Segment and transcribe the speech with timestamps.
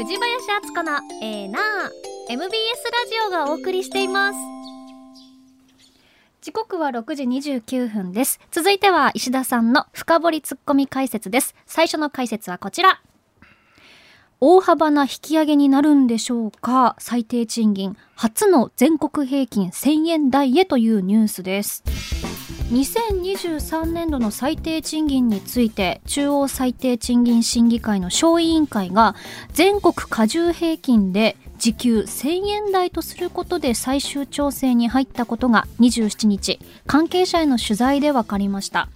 [0.00, 1.60] 藤林敦子のえーな
[2.30, 4.38] MBS ラジオがお送りしています。
[6.40, 8.40] 時刻は6時29分です。
[8.50, 11.54] 続いては石田さんの深掘りツッコミ解説です。
[11.66, 13.02] 最初の解説はこちら。
[14.40, 16.96] 大幅な引き上げになるんでしょうか？
[16.98, 17.94] 最低賃金。
[18.14, 21.84] 初の全国平均1000円台へというニュースです。
[22.70, 29.16] 2023年度の最低賃金について中央最低賃金審議会の小委員会が
[29.52, 38.88] 全国加重平均で時給1000円台とすることで最終調整に入ったことが27日関係者への取材で分かりました。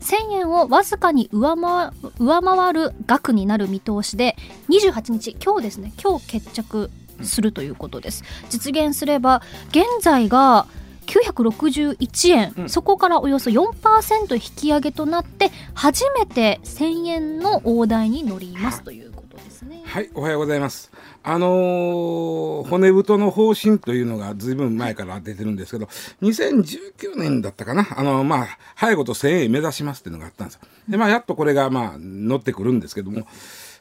[0.00, 4.36] 1000円をわずかに上回る額になる見通しで
[4.68, 6.90] 28日今日ですね今日決着
[7.22, 8.24] するということです。
[8.50, 10.66] 実現すれば現在が
[11.06, 19.11] 961円、うん、そこからおよそ4%引き上げとなって初めて1000円の大台に乗りますという
[19.62, 20.90] ですねはいおはようございます
[21.22, 25.86] あのー、骨太の方針というのがずいぶん前から出てるんですけど、
[26.22, 30.62] 2019年だったかな、あのー、まあ、早いこと1000円目指しますっていうのがあったんですよ。
[30.88, 33.24] で、まあ、やっとこれが、まあ、乗ってくるんですけども、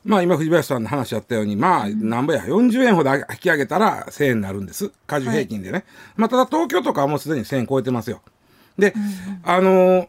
[0.05, 4.91] まあ、今、藤林さんの話あったように、まあ、なんぼや、40円ほど引き上げたら1000円になるんです。
[5.07, 5.73] 加重平均でね。
[5.73, 5.83] はい、
[6.15, 8.21] まあ、ただ、東京とかはもうすでに1000円超えてますよ。
[8.77, 8.93] で、
[9.43, 10.07] あのー、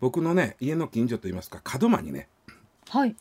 [0.00, 2.28] 僕のね、家の近所といいますか、門真にね、
[2.88, 3.14] はい。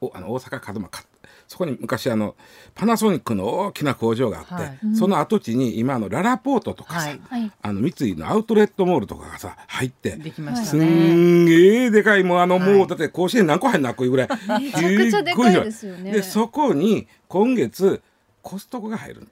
[0.00, 1.09] おあの大阪門真
[1.50, 2.36] そこに昔あの
[2.76, 14.28] パナソニックの大きな工場があって、はい、その跡地に今のララポートとかさ、はい、あの三井のアウトレットモールとかがさ入ってできました、ね、すんげえでかいもうあの、もうだって甲子園何個入んなっこいぐらい
[14.60, 16.12] めちゃくちゃでかいですよね。
[16.12, 18.00] でそこに今月
[18.42, 19.28] コストコが入る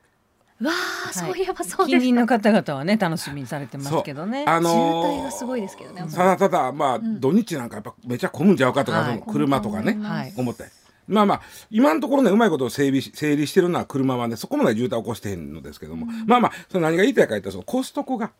[0.60, 0.72] わ
[1.10, 1.76] あ、そういえばそうです。
[1.86, 4.44] 近隣の方々はね楽しみにされてますけどね。
[4.48, 6.02] あのー、渋滞がすごいですけどね。
[6.12, 10.64] ただただまあ、うん、土日なんかやっぱめちゃ混むんちゃうかとか、はい、その車とかね、はい、思って。
[11.08, 18.30] まあまあ今のところねうまいこと整備整理してるのは車はねそこまで渋滞起こしてへんのですけども、うん、まあまあその何が言いたいか言ったらそのコストコが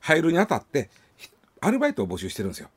[0.00, 0.90] 入るにあたって、
[1.60, 2.68] アルバイトを募集してるんですよ。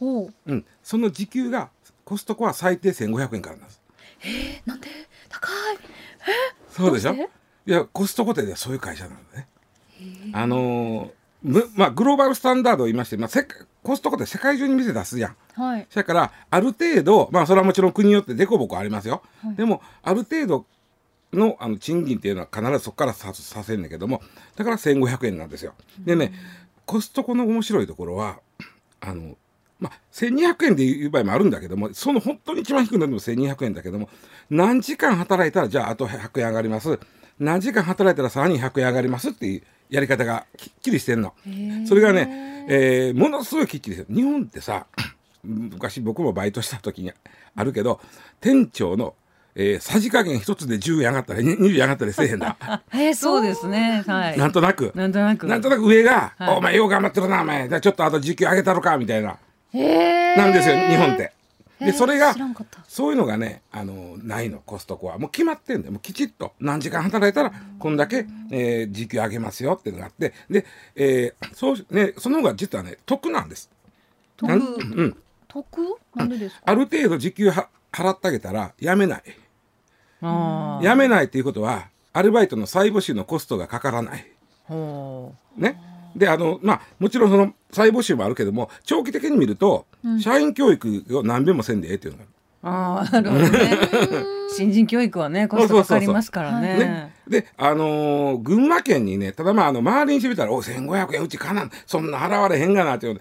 [0.00, 0.52] う。
[0.54, 1.70] ん、その時給が
[2.04, 3.82] コストコは最低1500円からなんです。
[4.22, 4.88] えー、なんで？
[5.28, 5.52] 高い。
[5.76, 6.54] え？
[6.70, 7.14] そうでしょ？
[7.14, 9.48] いやコストコってそういう会社なのね。
[10.32, 11.10] あのー、
[11.74, 13.46] まあグローバルスタンダードを言いまして、まあ、せ
[13.82, 15.36] コストコって世界中に店出すやん。
[15.52, 20.66] はい、それからある程度まあそれはもちろん国によって凸凹ありますよ、はい、でもある程度
[21.32, 24.22] のあの賃金っていうのは必ずそこからささせんねんけども
[24.56, 25.74] だから1500円なんですよ。
[26.00, 26.32] でね、
[26.86, 28.40] コストコの面白いところは
[29.00, 29.36] あの
[29.80, 34.08] まあ、1200円でいう場合もあるんだけどもその本当に一番低くなるのも1200円だけども
[34.48, 36.98] 何時間働いたらじゃああと100円上がります
[37.38, 41.34] 何時間働いたらさらに100円上がりますっていうやり方がきっちりしてんの。
[41.86, 44.86] それがね、えー、ものすごいきっちりしてる日本ってさ
[45.42, 47.12] 昔僕もバイトした時に
[47.54, 48.00] あるけど
[48.40, 49.14] 店長の
[49.56, 52.56] えー、さじ加減一つで10円上がったり20円上がったりせえへんだ。
[52.92, 54.02] えー、そうですね。
[54.04, 54.38] はい。
[54.38, 54.90] なんとなく。
[54.96, 55.46] なんとなく。
[55.46, 57.68] なんとなく上が、はい、お前よう頑張ってるな、お前。
[57.68, 59.36] じゃちょっとあと時給上げたろか、みたいな。
[59.72, 61.33] へなんですよ、日本って。
[61.80, 62.34] で、それが、
[62.86, 65.18] そういうのがね、あの、ないの、コストコは。
[65.18, 65.92] もう決まってんだよ。
[65.92, 66.52] もうきちっと。
[66.60, 70.32] 何時間働いたら、こんだけ、えー、時給上げますよっていうのがあって。
[70.48, 70.64] で、
[70.94, 73.70] えー、そう、ね、その方が実はね、得なんです。
[74.36, 74.52] 得？
[74.52, 75.16] うん。
[75.48, 75.98] 得？
[76.14, 76.62] なんでですか？
[76.66, 79.22] ある程度時給は払ってあげたら辞めない
[80.20, 84.26] 辞めないっていうことはアルバイトの再募集のコストがかからない。
[85.56, 85.78] ね、
[86.16, 92.24] であのまあもちろんその再募集もあるけども長期的に見ると、うん、社員教育を何遍もせんでええっていうのが
[92.64, 93.78] ああなるほどね。
[94.56, 96.78] 新人教育はねコストかかりますからね。
[96.78, 97.14] ね。
[97.28, 103.20] であのー、群馬県にねただまああの周りにしてみたら「お1500円うちかなそんな払われへんがな」っていう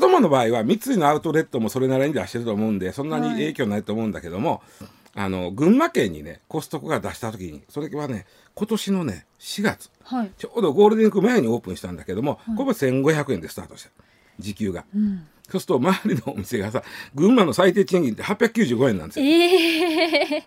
[0.00, 13.90] 門真の場合は三井のアウトレットもそれなりに出してると思うんでそんなに影響ないと思うんだけども、はい、あの群馬県にねコストコが出した時にそれはね今年のね4月、はい、ちょうどゴールデンウィーク前にオープンしたんだけども、はい、これも1500円でスタートした。
[14.38, 14.84] 時給が。
[14.94, 15.26] うん。
[15.48, 16.82] そうすると周りのお店がさ
[17.14, 19.26] 群馬の最低賃金って895円なんですよ。
[19.26, 20.46] え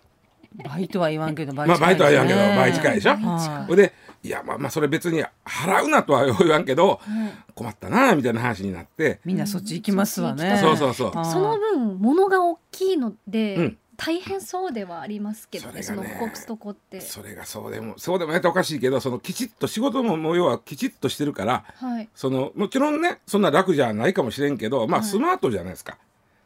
[0.56, 3.10] ー、バイトは言わんけど倍近い、ね、まあバイトは言わんけど倍近いでしょ？
[3.14, 3.92] はい、で
[4.24, 9.20] いやまあまあそれ別に払うなとは言わんけど、うん、困ったなみたいな話になって。
[9.24, 10.58] みんなそっち行きますわね。
[10.60, 11.12] そうそうそう。
[11.12, 17.00] その分物が大きいので、うん大変そうではありますけどね、そのコストコって。
[17.00, 25.98] それがそうでも、そうでもやっておかしいけど、そのきちっと仕事ももう要はきちっとしてるから、はい、そのもちろんね、そんな楽じゃないかもしれんけど、まあ、スマートじゃないですか。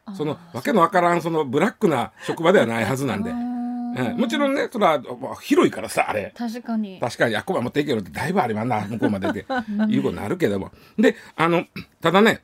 [0.05, 3.29] はい、そのわけのわからん、そのブラックな職場ではないはずなんで。
[3.29, 3.33] う
[4.15, 4.99] ん、もちろんねそれは
[5.39, 6.33] 広いからさあれ。
[6.35, 6.99] 確かに。
[6.99, 9.45] 確かにあっこま持っていけるってだいぶありますな向こうまでで。
[9.89, 10.71] いうことになるけども。
[10.97, 11.65] であの
[12.01, 12.41] ただね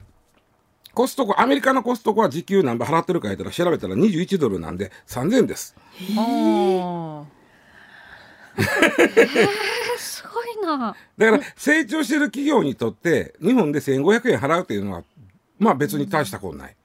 [0.93, 5.75] コストコアメリカのコストコは時給何ぼ払ってるか言ったら調べたら21ドルなんで3000円です。
[6.17, 7.23] あ
[8.57, 10.95] えー、すごいな。
[11.17, 15.03] だから成長してる企業にとって日本で1500円払うっていうのは
[15.57, 16.75] まあ別に大したことない。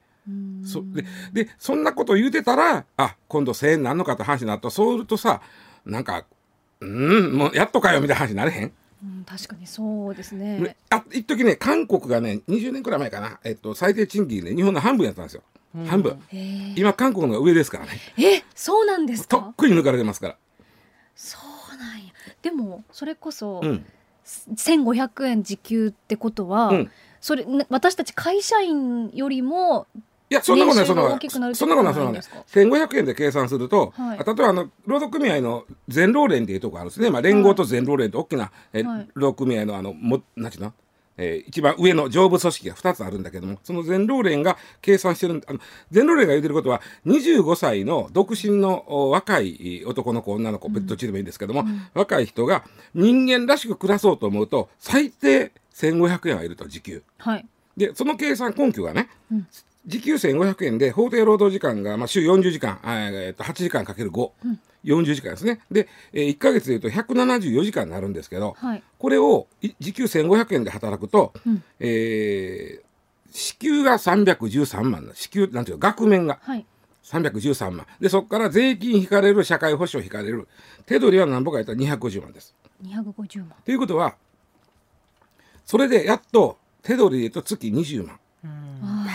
[0.65, 5.41] そででそんなこと言うてたらあ今度1,000円なんのかって話になるとそうするとさ
[5.85, 6.25] なんか
[6.79, 8.71] うんもうやっとかよみたいな話になれへん。
[9.05, 10.59] うん、確かにそうですね。
[10.59, 15.43] ねあ一時ね韓国がね20年くらい前かな、えっと、最低賃金ね日本の半分やったんですよ、
[15.87, 16.19] 半分。
[16.75, 17.91] 今韓国のが上ですからね。
[18.17, 20.37] えそうなんですとっくに抜かれてますから。
[21.15, 21.37] そ
[21.73, 22.13] うなんや。
[22.41, 23.85] でもそれこそ、うん、
[24.25, 26.91] 1500円時給ってことは、うん、
[27.21, 29.87] それ私たち会社員よりも
[30.29, 31.55] いや、そんなことない、そんなことない。
[31.55, 32.43] そんなことない、そんなことない。
[32.47, 37.09] 千五百円で計算すると、はい、例えばあの労働組合の全労連っていうところあるんですね。
[37.09, 40.73] まあ連合と全労連と大きな、え、はい、労働組合のあのもなんていうの？
[41.17, 45.59] えー、一番上の上部組織が2つあるんだけどもその全労連が計算してるあの
[45.91, 57.03] 全労連が言ってることは25歳の独身の若い男の子女の子別途地でもいいんですけども、うん、若い人が人間らしく暮らそうと思うと最低1500円はいると時給。
[57.17, 57.45] はい、
[57.77, 59.47] でその計算根拠がね、うん、
[59.87, 65.61] 時給1500円で法定労働時間が、まあ、週40時間、えー、と8時間かける5、うん、40時間ですね。
[65.71, 69.47] で、えー、1か月でいうと174時間になるんですけど、はい、これを
[69.79, 72.83] 時給1500円で働くと、うん、えー、
[73.31, 76.39] 支給が313万支給なんていう額面が。
[76.41, 76.65] はい。
[77.03, 77.85] 313万。
[77.99, 80.47] でそこから税金引かれる社会保障引かれる。
[80.87, 82.55] 手取りは何ぼかやったら250万です。
[82.83, 83.53] 250万。
[83.63, 84.15] ということは
[85.65, 88.19] それでやっと手取りで言うと月20万。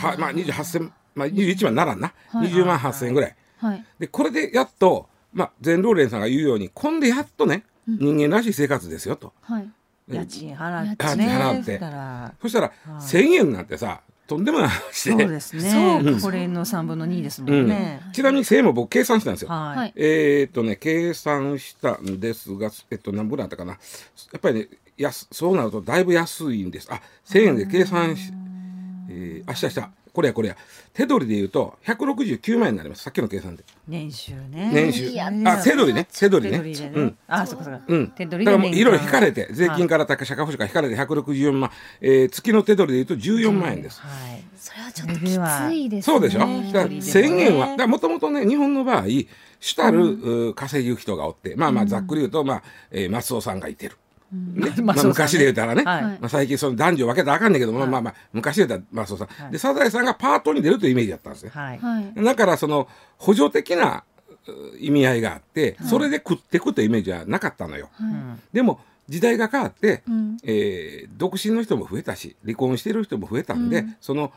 [0.00, 9.69] はまあ28千まあ21万ならんな、はい、20万8千円ぐらい、はい、でこれでやっとまあ全労連さんが言うようにこんでやっとね、うん、人間らしい生活ですよと、はい、
[10.08, 12.37] 家賃払って、ね、払って。
[12.43, 15.25] そしたら、はい、1,000円なんてさとんでもない話で。
[15.25, 16.17] そうですね、う。
[16.17, 23.73] ん、これの3分の2ですもんね、うん、ちなみに1,000円も僕計算したんですよ、はい、えー、っとね計算したんですがえっと何分だったかな。
[23.73, 23.79] や
[24.37, 26.88] っぱりねやそうなるとだいぶ安いんです。
[26.93, 28.32] あ1,000円で計算し
[29.11, 30.57] えー、明日明日これやこれや。
[30.93, 33.05] 手取りで言うと169万円になります。
[33.05, 33.65] さっきの計算で。
[33.87, 34.71] 年収ね。
[34.73, 35.11] 年収。
[35.21, 36.09] あ手取りね。
[36.12, 41.71] 手取りね、ね、うん、あそこそこ、うん、手取りでだからもういろいろ引かれて税金から社会保障から引かれて164万、
[42.01, 46.15] えー、月の手取りで言うと14万円です、はい、それはちょっときついですね。
[46.15, 46.41] そうでしょ？
[46.41, 46.47] だ
[46.89, 47.77] 1000円は。
[47.77, 49.05] だもともとね日本の場合
[49.61, 51.55] 主たる、うん、稼ぐ人がおって。
[51.55, 53.97] まあまあざっくり言うと、まあえー、松尾さんがいてる
[54.32, 54.73] ね。
[54.82, 62.88] まあ、昔で言うたらね、はい、まあ、最近その男女分けたらあかんねんけども、はい、まあまあ昔で言うたらまあそうさ、はい、でサザエさんがパートに出るというイメージだったんですね、はい、だからその
[63.19, 64.05] 補助的な
[64.79, 67.91] 意味合いがあって、それで食っていくというイメージはなかったのよ、
[68.53, 68.81] でも
[69.11, 74.33] 時代が変わって、うん、えー、独身の人も増えたし離婚してる人も増えたんで、うん、その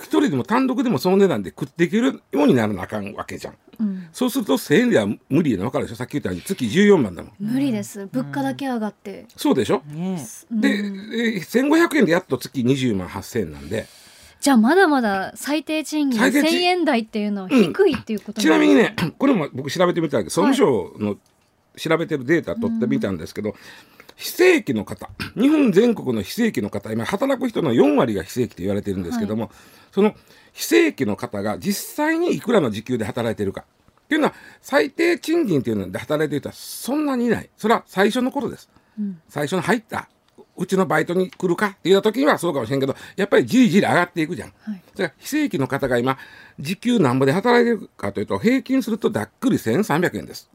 [0.00, 3.54] 一人でも単独でもその値段で食っていけるようにならなあかんわけじゃん。
[3.80, 7.32] うん、そうすると1000円では無理な分かるでしょさっき言ったように月14万だもん。
[7.38, 9.20] 無理です物価だけ上がって。
[9.20, 13.86] うん、そうでしょ、ね、で、えー、1500円でやっと月20万8000円なんで。
[14.40, 21.16] じゃあまだまだ最低賃金1000円台っていうのは低いっていうこと、うん、ちなみにねこれも僕調べてみたけど総務省の
[21.76, 23.54] 調べてるデータ取ってみたんですけど、
[24.16, 25.08] 非正規の方。
[25.36, 26.92] 日本全国の非正規の方。
[26.92, 29.52] 今働く人の4割が非正規と言われてるんですけども、はい、
[29.92, 30.14] その
[30.52, 33.62] 非正規の方が実際にいくらの時給で働いてるか。
[33.62, 37.48] っていうのは最低賃金っていうので働いてる人はそんなにいない。
[37.56, 38.68] それは最初の頃です、
[38.98, 40.08] うん、最初に入った
[40.56, 41.68] うちのバイトに来るか？
[41.68, 46.16] っていう時にはそうかもしれんけどやっぱりじりじり上がっていくじゃん、はい、だから非正規の方が今
[46.60, 50.48] 時給なんぼで働いてるかというと平均するとざっくり1300円です、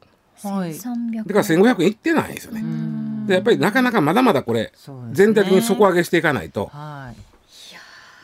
[0.44, 2.62] はい、だから1500円いってないんですよね
[3.30, 4.74] でやっぱりなかなかまだまだこれ、
[5.12, 7.30] 全体的に底上げしていかないと、はい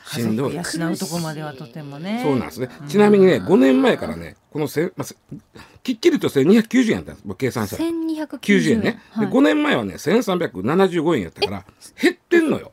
[0.08, 0.54] しんどい。
[0.54, 2.20] 養うとこまではとてもね。
[2.22, 2.68] そうなんですね。
[2.86, 7.34] ちなみにね、5年前からね、このせ、まあ、きっきりと1290円やったんです。
[7.36, 7.88] 計算したら。
[7.90, 9.00] 1290円ね。
[9.10, 11.64] はい、で5年前はね、1375円やったから、
[12.00, 12.70] 減ってんのよ。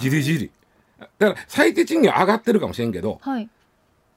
[0.00, 0.50] じりじり。
[1.18, 3.48] だから最低賃金は上がってるかもしれんけど、はい、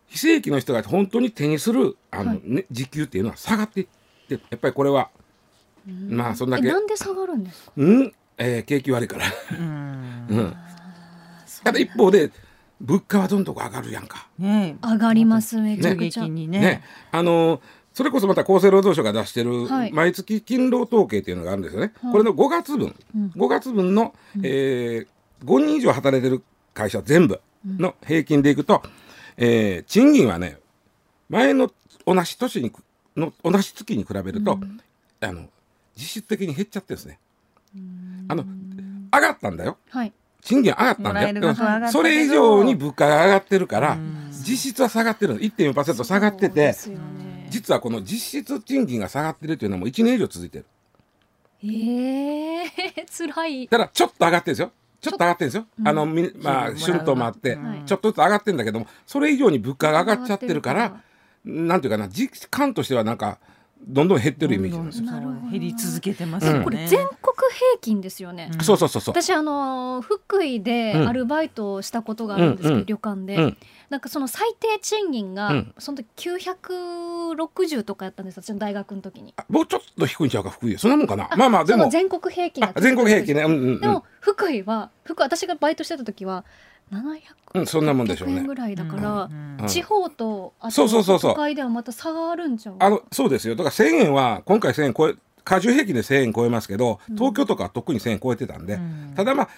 [0.07, 3.87] 非正規の人が本当に手にするあの、ね、時給っていうのは下がっていっ
[4.27, 5.09] てやっぱりこれは
[5.85, 6.67] まあそんだけ。
[6.67, 7.71] なんで下がるんですか？
[7.75, 8.13] うん？
[8.37, 9.25] えー、景気悪いから。
[9.51, 10.55] うん、
[11.63, 12.31] ただ一方で
[12.81, 14.27] 物価はどんどん上がるやんか。
[14.39, 16.27] ね、上がりますめちゃくちゃ。
[16.27, 16.47] ね。
[16.47, 16.83] ね。
[17.11, 17.61] あの
[17.93, 19.51] それこそまた厚生労働省が出してる
[19.93, 21.93] 毎月勤労統計っていうのがあるんですよね。
[22.01, 25.07] はい、これの5月分、うん、5月分の、うん、えー、
[25.45, 30.57] 5人以上働いてる会社全部の平均でいくと、うん、えー、賃金はね
[31.29, 31.71] 前の
[32.07, 32.71] 同じ年に
[33.15, 34.79] の同じ月に比べると、うん、
[35.21, 35.45] あの
[35.95, 37.19] 実質的に減っちゃってるんですね。
[38.27, 38.45] あの
[39.13, 39.77] 上がったんだよ。
[39.89, 41.89] はい賃金上がったんだよ。
[41.89, 43.97] それ以上に物価が上がってるから、
[44.31, 46.75] 実質は下がってる1.4%下がってて、
[47.49, 50.65] 実はこの実質賃金が下がってるっていうのも1年以上続いてる。
[51.63, 53.67] ええー、 辛い。
[53.69, 54.71] ただちょっと上がってるんですよ。
[54.99, 55.65] ちょっと上がってるんですよ。
[55.79, 61.01] うん、あの、まあ、春闘もあって、ちょっとずつ上がってるんだけども、それ以上に物価が上がっちゃってるから、
[61.45, 63.37] なんていうかな、実感としてはなんか、
[63.85, 65.05] どんどん減ってるイメージなんですよ。
[65.51, 66.63] 減り続けてますよね。
[66.63, 67.07] これ全国
[67.53, 68.49] 平均ですよね。
[68.61, 69.13] そうそうそうそう。
[69.13, 73.55] 私あの福井でアルバイトをしたことがあるんですけど、旅館で、
[73.89, 79.33] なんかその最低賃金が、その時960とかやったんです私の大学の時に。
[79.49, 81.29] もうちょっと低いんちゃうか福井そんなもんかな。
[81.37, 83.43] まあまあでも全国平均全国平均ね。
[83.43, 86.45] うんうんでも福井は福私がバイトしてた時は。
[86.93, 87.21] 700
[87.55, 88.41] うん、そんなもんでしょうね。
[88.41, 89.29] ぐらいだから、
[89.61, 92.75] うん、地方とあと都会ではまた差があるんじゃん。
[92.79, 93.55] あのそうですよ。
[93.55, 99.49] だから1000円は今回1000円超え過重平均で1000円超えますけど、東京とかは特に1000円超えてたんで、うん、ただまあ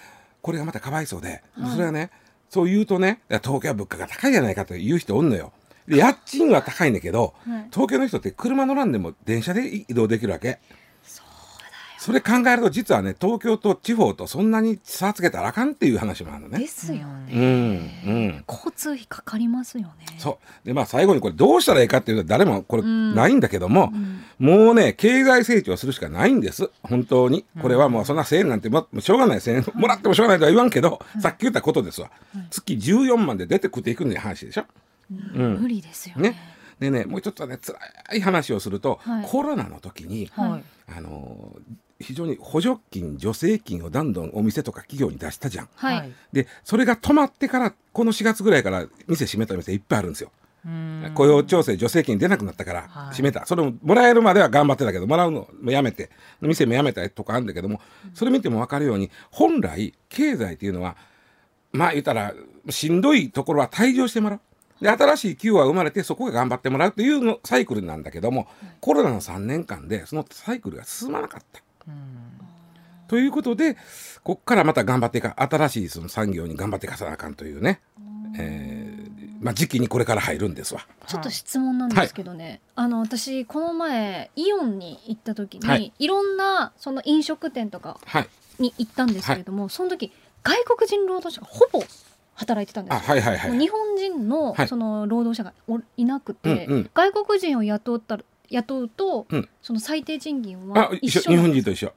[0.41, 1.41] これがまたかわいそうで、
[1.73, 2.11] それはね、
[2.49, 5.53] そう言うとね、東京は物価が高いじゃないかと言う人おんのよ。
[5.87, 10.59] で家賃は高いんだけど、はい、東京の人って車乗らんでも電車で移動できるわけ。
[12.05, 16.59] それ考えると実はね東京と地方とそんなに差つけたらあかんっていう話もあるのね。
[16.59, 17.33] ですよね。
[17.33, 20.05] うんうん、交通費かかりますよね。
[20.19, 20.67] そう。
[20.67, 24.21] でまあ最後にこれどうしたらいいかっていうと誰もこれないんだけども、うん。
[24.37, 26.69] もうね経済成長するしかないんです。
[26.83, 27.43] 本当に。
[27.59, 32.11] これはもうそんな1000円なんてもしょうがない1000円もらってもしょうがないとは言わんけど、さっき言ったことですわ、
[32.51, 34.65] 月14万で出て食っていくんで話でしょ。
[35.09, 36.29] うん、無理ですよね。
[36.29, 37.77] ねでねもうちょっとね辛
[38.17, 40.63] い話をすると、はい、コロナの時に、はい、
[40.97, 41.55] あの
[41.99, 45.69] 非常に補助金助成金をどんどんお店とか企業に出したじゃん。
[45.75, 50.31] はい、でそれが止まってからこの4月ぐらいから店閉めた店いっぱいあるんですよ。
[51.13, 56.09] 雇用調整助成金出なくなったから閉めた、はい、それももらえるまでは頑張ってたけどもらうのもやめて
[56.41, 57.79] 店もやめたとかあるんだけども
[58.15, 60.97] それ見ても分かるように本来経済っていうのは
[61.71, 62.33] まあ言ったら
[62.69, 64.39] しんどいところは退場してもらう。
[64.81, 68.47] で新しい企業が生まれてそこが頑張ってもらうというのサイクルなんだけども、
[68.81, 71.61] コロナの3年間でそのサイクルが進まなかった。
[73.07, 73.75] ということで
[74.23, 77.79] ここからまた頑張っていか新しいその産業に頑張っていかさなあかんというね、
[78.37, 79.05] えー
[79.45, 80.87] まあ、時期にこれから入るんですわ。
[81.05, 87.99] ちょっと質問なんですけどね、はい、あの私この前イオンに行った時に、はい、いろんなその飲食店とか
[88.57, 91.83] に行ったんですけれども、はい、その時外国人労働者がほぼ
[92.35, 101.93] 働いてたんですはいはいはい、日本人のその労働者がおいなくて、うんうん、外国人を雇った雇うと、うん、その最低賃金は一緒日本人と一緒。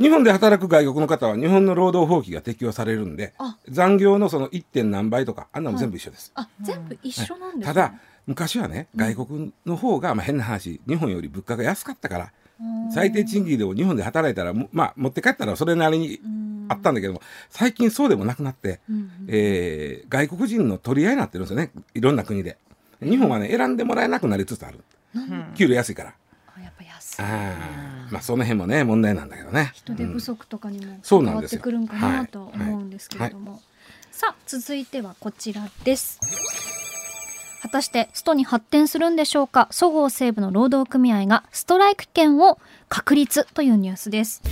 [0.00, 3.34] 日本で働く外国の方は日本の労働法規が適用されるんで
[3.68, 4.64] 残業のその 1.
[4.64, 7.66] 点何倍とかあんなも全部一緒です、はい、あ全部一緒なんです、ね。
[7.66, 7.94] はい、ただ
[8.26, 12.32] 昔はね外国の方が、まあ、変な話日本より物価が安かったから
[12.92, 16.20] 最低賃金でも日本で働いたらまあ持って帰ったらそれなりに
[16.68, 21.70] あったんだけども最近そうでもなくなって、うん、えー、外国人の取り合いになってるんですよね。
[21.94, 22.58] いろんな国で。
[23.00, 24.80] 日本はね選んでもらえなくなりつつある、
[25.54, 26.14] 給料安いから。
[26.62, 27.22] やっぱ安い。
[27.22, 29.70] あまあその辺もね問題なんだけどね。
[29.74, 33.62] 人手不足とかにも変わってくるんかなと思うんですけれども、
[34.10, 36.18] さあ続いてはこちらです
[37.60, 39.68] 果たしてストに発展するんでしょうか？
[39.70, 44.42] そごう・西武の労働組合がストライキ権を確立というニュースです。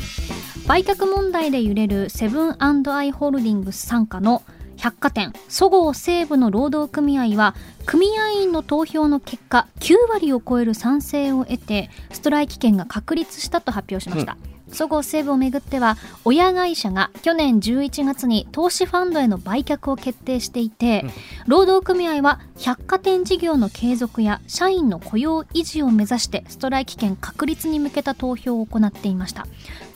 [0.66, 4.42] 売却問題で揺れるセブンアイ・ホールディングス傘下の
[4.76, 7.54] 百貨店そごう・西武の労働組合は
[7.86, 21.10] 組合員の投票の結果9割を超える賛成を得てストライキ権が確立したと発表しました、うんそごう・西武をめぐっては親会社が去年11月に投資ファンドへの売却を決定していて、うん、
[21.46, 29.46] 労働組合は百貨店事業の継続や社員の雇用維持を目指してストライキ権確立に向けた投票を行っていました。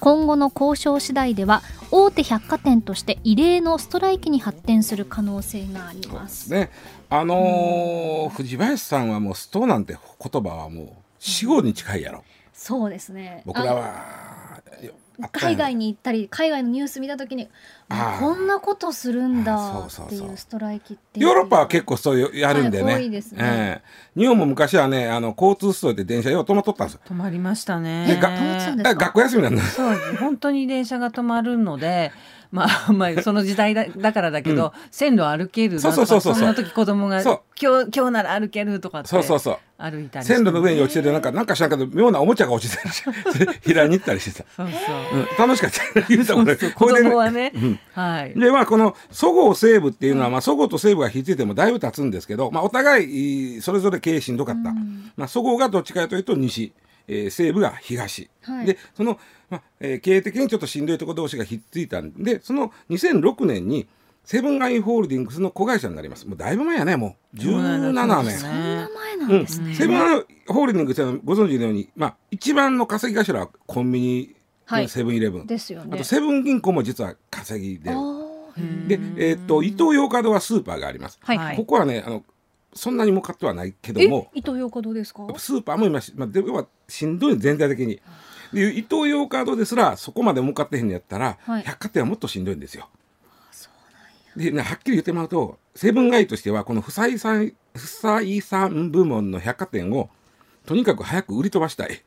[0.01, 6.51] 今後の交渉次第では大手百貨店として異例のストライキに発展する可能性があります。
[6.51, 6.71] ね。
[7.11, 9.97] あのー、藤林さんはもうストなんて
[10.31, 12.25] 言葉はもう死後に近いやろ。
[12.55, 13.43] そうですね。
[13.47, 14.30] 僕らは
[15.33, 17.49] 海外に行ったり海外のニュース見た時に
[18.19, 23.23] こんなことするんだっていうストライキってヨーロッパは結構そうやるんでね,、はいね。
[23.37, 29.63] えー、日本も昔はねあの交通ストで電車よ止まっとったんですよ止まりましたね学校休みなんだ。
[29.63, 32.13] そう本当に電車が止まるので
[32.51, 37.41] まあ、 まあ、その時代だだからだけど、うん、線路歩けるそうそうそうそうその時子供が今
[37.85, 39.59] 日今日なら歩けるとかってそうそうそう。
[39.83, 44.45] 歩いたり線路の上に落ちててなんかなんか知らんけど妙なおもちゃが落ちてる平 に行ったりしてた。
[44.55, 46.01] そうそう、うん、楽しかった。
[46.03, 48.39] 言うたこれ子供はね、うん、はい。
[48.39, 54.73] でまあこのそごう・西武っていうのは、まあ、そごうと西武が引いててもだいぶ経つんですけど、まあ、お互いそれぞれ経営しんどかった、
[55.17, 56.73] まあ、そごうがどっちかというと西
[57.11, 59.19] えー、西部が東、はい、でその、
[59.51, 63.89] まあえー、経営的にちょっとしんどいところ同士がひっついたんでその2006年に
[64.25, 66.29] セブンアイ・ホールディングスの子会社になります。
[66.29, 67.37] もうだいぶ前やねもう。
[67.37, 68.39] 17年。
[68.39, 75.47] そんな前なんですね、うん、セブンアイ・ホールディングスはご存知のように、まあ、一番の稼ぎ頭はコンビニはい、セブンイレブン。
[75.49, 75.91] ですよね。
[75.95, 77.91] あとセブン銀行も実は稼ぎで。
[78.87, 82.25] で、えーと、伊東洋華堂はスーパーがあります、はい、ここはねあの
[82.75, 84.31] そんなに儲かってはないけども。
[84.33, 85.27] 伊東洋華堂ですか？
[85.39, 88.01] スーパーもいますし、まあ、ではしんどい全体的に
[88.53, 92.89] で伊東洋華堂ですらそこまで儲かってへんのやったら、はい、百貨店はもっとしんどいんですよ。
[94.37, 100.11] で、ね、はっきり言ってもらうとセブンガイとしてはこの不採算不採算部門の百貨店を
[100.67, 102.03] とにかく早く売り飛ばしたい。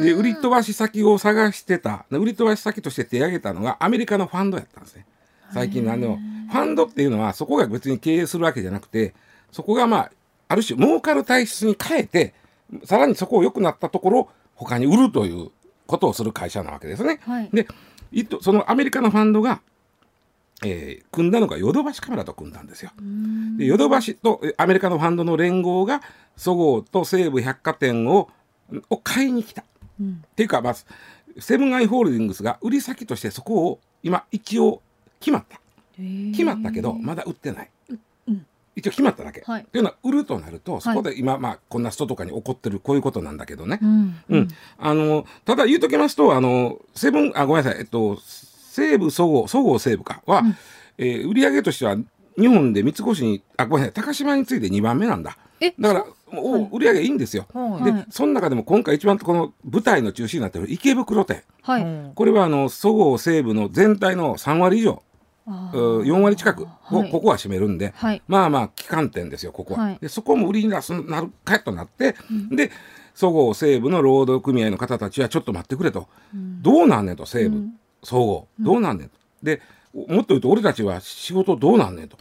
[0.00, 5.06] で売り飛ばし先を探してた売り飛ばし先として手挙げたのがアメリカのファンドやったんですね。
[5.52, 6.18] 最近のあの
[6.50, 9.14] ファンドっていうのはそこが別に経営するわけじゃなくて
[9.50, 10.12] そこがまあ
[10.48, 12.34] ある種儲かる体質に変えて
[12.84, 14.28] さらにそこを良くなったところ
[14.60, 15.50] 他に売るという
[15.86, 17.18] ことをする会社なわけですね。
[17.22, 17.66] はい、で
[18.42, 19.62] そのアメリカのファンドが、
[20.62, 22.90] えー、組んだのがヨドバシカメラと組んだんですよ。
[23.56, 26.02] でヨドバシとアメリカのファンドの連合が
[26.36, 28.28] そごうと西武百貨店を
[28.90, 29.64] を買いに来た。
[29.98, 30.84] うん、っていうかまず
[31.38, 34.82] セブンアイ・ホールディングスが売り先としてそこを今一応
[35.20, 35.60] 決まった
[36.32, 37.70] 決まったけどまだ売ってない、うん、
[38.80, 47.80] 一応決まっただけ、はい、というのは売るとなるとそこで今、まあ、こんな人とかに起こってるこういうことなんだけどね、うん、うん、あのただ言うときますとあのセブンあごめんなさい。
[47.80, 50.22] えっと西武そごうそごう西武か。
[50.26, 50.56] は、うん、
[50.98, 51.96] えー、売上としては
[52.38, 54.04] 日本で三越にあごめんなさい。
[54.04, 55.36] 高島について2番目なんだ。
[55.78, 56.76] だからもう？
[56.76, 57.46] 売り上げいいんですよ。
[57.52, 65.02] はい、でその中でも今回一番この舞台の中心になっている池袋店、はい、これはあのそごう・西武の全体の3割以上
[65.46, 66.66] 4割近くを
[67.10, 69.96] ここは占めるんで、はい、まあまあ旗艦店ですよここは。
[70.00, 72.70] でそこも売りに出すなるかとなって、うん、で
[73.14, 77.68] そごう・西武の労働組合の方たちはちょっと待ってくれと、うん、どうなんねんと西武、
[78.02, 78.62] そごう。
[78.62, 79.14] どうなんねんと。
[79.42, 79.60] で
[79.92, 82.16] もっと言うと俺たちは仕事どうなんねんと。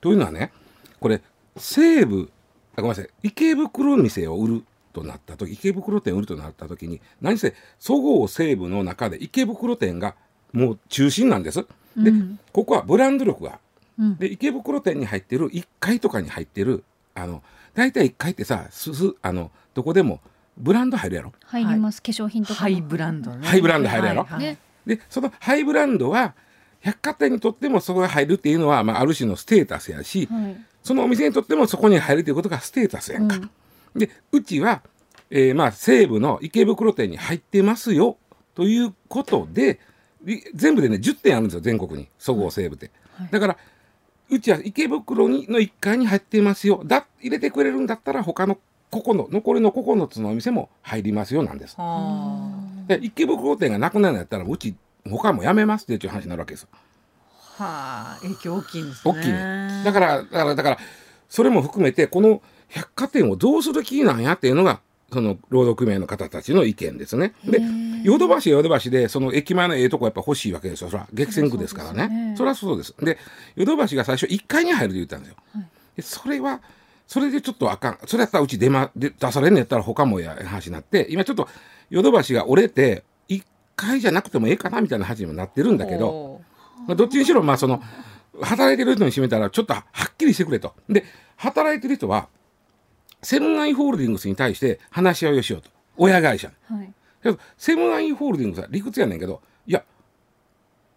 [0.00, 0.52] というのはね
[0.98, 1.22] これ
[1.56, 2.30] 西武
[2.76, 3.08] ごめんなさい。
[3.22, 10.14] 池袋店を売るとなった時池袋店を売るとなった時に何せそごう・西武の中で池袋店が
[10.52, 11.64] もう中心なんです。
[11.96, 13.58] で、うん、ここはブランド力が、
[13.98, 17.42] うん、で池袋店に入ってる1階とかに入ってるあの
[17.74, 20.20] 大体1階ってさすすあのどこでも
[20.56, 21.32] ブランド入るやろ？
[21.46, 23.46] 入ります、はい、化粧品とかハイブランドね。
[23.46, 26.34] ハイブランド入るやろ、はいはい、でそのハイブランドは
[26.80, 33.36] 百貨店にとってもそこが入るっていうのは、まあ、ある種のステータスやし、はい、そのお店にとってもそこに入るということがステータスやんか。
[33.36, 34.82] うん、でうちは、
[35.30, 38.18] えー、まあ西部の池袋店に入ってますよ
[38.54, 39.80] ということで
[40.54, 43.56] 全部でね10店あるんですよ全国にそごう・西武って、はい、だから
[44.30, 48.58] うちは池袋にの1階に入ってますよだ入れてくれるんだったら他の
[48.90, 51.78] この残りの9つのお店も入りますよなんです。
[52.88, 54.74] で池袋店がなくなるんやったらうち
[55.08, 56.68] 他もやめますっていう話になるわけですよ。
[57.56, 59.14] はあ影響大きいんですね。
[59.14, 59.82] 大きいね。
[59.82, 60.78] だからだからだから
[61.30, 64.80] それも含めてこの百貨店をどうする気なんやっていうのが
[65.12, 67.34] その労働組合の方たちの意見ですね。
[67.44, 67.60] で
[68.02, 70.90] ヨドバシヨドバシでその駅前のええとこやっぱ欲しいわけですよ。
[70.90, 72.34] そら激戦区ですからね。
[72.36, 72.94] そりゃそうです。
[72.98, 73.18] で
[73.54, 75.64] ヨドバシが最初1階に入ると言ったんですよ、はい、
[75.96, 76.60] でそれは
[77.06, 77.98] それでちょっとあかん。
[78.06, 81.48] それやったらうち出,、ま、で出されんのやったら他もや話になって今ちょっと
[81.90, 83.44] ヨドバシが折れて1
[83.76, 86.40] 階じゃなくてもええかなみたいな話にもなってるんだけど、
[86.86, 87.82] まあ、どっちにしろまあその
[88.40, 90.74] 働いてる人に占めたらちょっとはっきりしてくれと。
[90.88, 91.04] で
[91.36, 92.28] 働いてる人は
[93.22, 95.70] セブンアイ・ホールディングスに対して話し合いをしようと。
[95.96, 96.92] 親会社、はい、
[97.56, 99.84] セブンアイ・ホールディングスは理屈やねんけどいや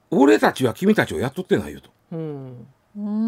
[0.09, 2.67] 俺たちは君たちを雇ってないよと、うん、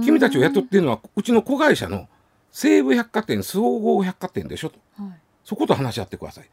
[0.04, 2.08] 君たちを雇ってるのはうちの子会社の
[2.52, 5.12] 西武百貨店総合百貨店でしょと、はい、
[5.44, 6.50] そこと話し合ってください。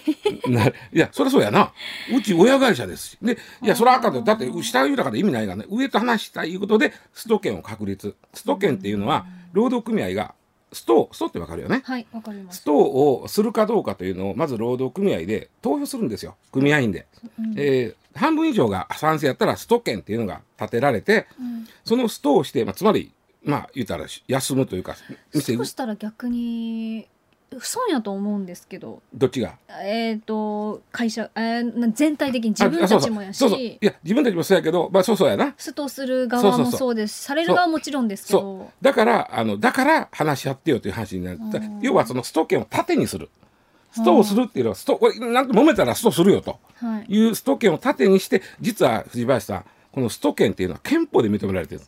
[0.50, 1.72] ないやそりゃそうやな。
[2.12, 3.18] うち親会社ですし。
[3.22, 5.66] でいやそれはあかんだって下豊かで意味ないからね。
[5.68, 8.16] 上と話したいいうことでスト権を確立。
[8.32, 10.34] スト権っていうのは労働組合が
[10.72, 11.82] ストストってわかるよね。
[11.84, 12.60] はい、わかります。
[12.60, 16.36] ストをするかどうかというのをまず労働組合で投票するんですよ。
[16.52, 17.06] 組合員で。
[17.38, 24.96] うん、えー、半分以上が賛成やったらスト権っていうのが立てられて、うん、そのストをして、まあ、つまりまあ言ったら休むというか
[25.32, 27.08] そうしたら逆に
[27.58, 29.02] 損やと思うんですけど。
[29.12, 29.54] どっちが？
[29.82, 33.38] えっ、ー、と会社、えー、全体的に自分たちもやし。
[33.38, 33.58] そうそう。
[33.58, 35.54] いや自分たちもそうやけどまあそうそうやな。
[35.56, 37.22] ストする側もそうです。
[37.24, 38.70] される側はもちろんですけど。
[38.80, 41.60] だからあのだから話し合ってよという話になった。
[41.80, 43.28] 要はそのスト権を縦にする。
[43.92, 46.58] ストをするっていうのはストこれなんと揉めたらストするよと。
[47.08, 47.30] い。
[47.30, 51.80] うスト権を縦にして実は藤林さんこのスト権っていうのは憲法で認められてる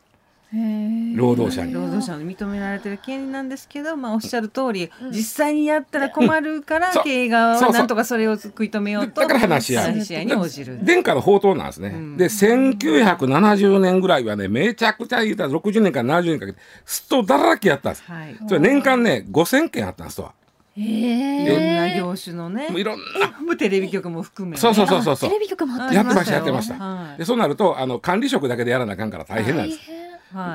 [1.16, 1.72] 労働者に。
[1.72, 7.00] 労働者の認められてる権利なんですけど、まあ、おっしゃる通り、うん、実際にやったら困るから、う。
[7.00, 10.78] ん、経営側はなんとかそれを食い止めようとだから話し合い話し合いに応じる。
[10.84, 20.32] 殿下の宝刀なんですね、うん、で1970年ぐらいはねめちゃくちゃ言うたら60年から70年かけてストだらけやったんです、はい、それ年間ね5000件あったんですわ
[20.74, 23.56] いろんな業種のねいろんな。
[23.56, 30.01] テレビ局も含め、そうそうそうそうテレビ局もやってましたやってました、はい、でそうなるとあの管理職だけでやらなあかんから大変なんです、はい、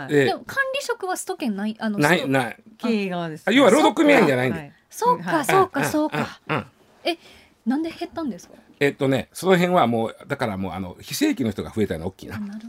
[0.07, 2.57] でも管理職はスト権ないあのないない。
[2.77, 6.39] 経営側です、要は労働組合じゃないんでそうかそうかそうか、
[7.03, 7.17] え
[7.65, 8.55] なんで減ったんですか？
[8.79, 12.39] えっとねその辺はもうだからもうあの非正規の人が増えたの大きいな。
[12.39, 12.59] な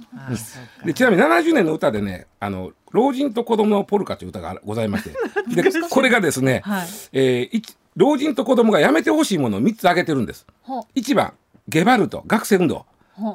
[0.85, 5.11] でちなみに70年の歌でねあの「老人と子供のポルカ」という歌がございまして。
[5.55, 7.63] でこれがですね、はい、えー、
[7.97, 10.47] 老人と子供がやめてほしいものを3つ挙げてるんです。
[10.95, 11.35] 1番
[11.69, 12.87] ゲバルト学生運動。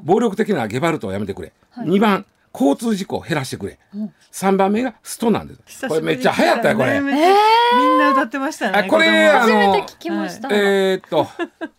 [0.04, 5.88] 暴力的なゲバルトをやめてくれ、はい、2番交通事故を減らしてくれ、うん、3番目がストなんです。
[5.88, 11.28] これめっちゃ流行ったよこれ、えー、みんな歌ってましたねこれ初めて聞きました、えー、っと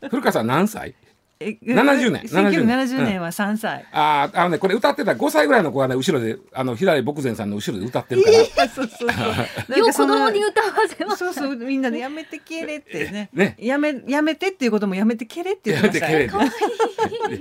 [0.08, 0.94] 古川さん何歳？
[1.40, 3.20] 七十年1970年。
[3.20, 8.68] は三歳、うん、ああのねこれ歌ってた五歳ぐらいの子がね後ろであの平井牧前さんの後ろで歌ってるから。
[8.68, 11.18] そうそうそう よう子供に歌わせます。
[11.18, 13.30] そうそうみんなでやめてけれってね。
[13.32, 13.56] ね。
[13.58, 16.10] やめやめてっていうこともやめてけれって言ってました。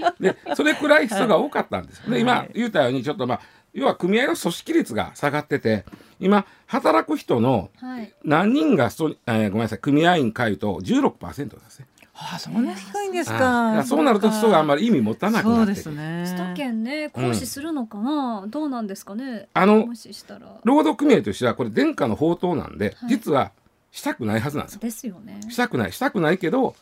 [0.04, 3.42] よねそれくらい人が多かったんです、はい、今言ったようにちょっとまあ
[3.74, 5.84] 要は組合の組織率が下がってて
[6.20, 7.72] 今働く人の
[8.24, 13.84] 何人がそ、えー、ごめんなさい組合員会と16%ですねあそんな低いんですか。
[13.84, 16.26] そうなると人があんまり意味持たなくなってそうね。
[16.28, 19.48] 首都圏ね行使するのかな、うん、どうなんですかね？
[19.54, 19.88] あの
[20.64, 23.52] 労働組合としてはこれ殿下の宝刀なんで、はい、実は
[23.92, 24.80] したくないはずなんですよ。
[24.82, 25.40] ですよね。
[25.50, 26.76] したくないしたくないけど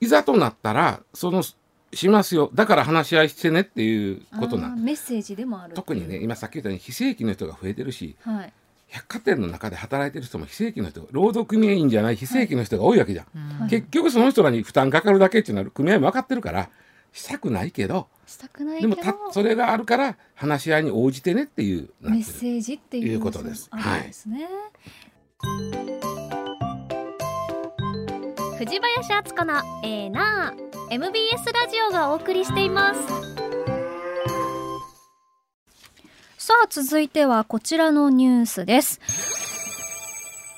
[0.00, 2.50] いざとなったらそのしますよ。
[2.52, 8.52] だから話し合いしてねっていうことなんメッセージでもある特にね今さっき言ったように非正規の人が増えてるし、はい、
[8.94, 16.70] 百貨店の中で働いてる人も非正規の人労働組合員じゃない非正規の人が多いわけじゃん、はい、結局その人らに負担かかるだけっていうのは組合も分かってるから
[17.12, 23.68] したくないけどしたくないでもたそれがあるから話し合いに応じてねっていうメッセージっていうことです。
[23.70, 24.48] はい、ですね。
[28.58, 30.54] 藤林敦子のええな
[30.90, 33.33] MBS ラジオがお送りしています。
[36.46, 39.00] さあ続いてはこちらのニュースです。